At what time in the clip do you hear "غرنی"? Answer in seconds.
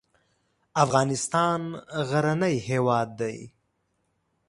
2.09-2.55